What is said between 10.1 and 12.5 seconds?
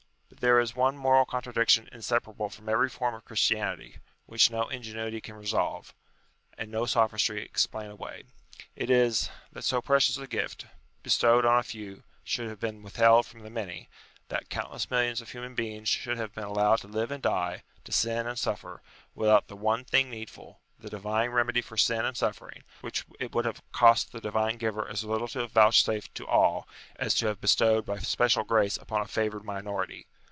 a gift, bestowed on a few, should